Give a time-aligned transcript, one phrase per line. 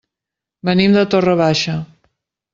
[0.69, 1.79] Venim de Torre Baixa.